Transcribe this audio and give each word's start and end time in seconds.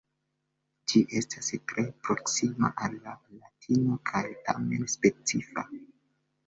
Ĝi 0.93 1.01
estas 1.19 1.49
tre 1.73 1.85
proksima 2.09 2.73
al 2.87 2.97
la 3.05 3.15
latina 3.37 4.01
kaj 4.13 4.27
tamen 4.51 4.93
specifa. 4.99 5.71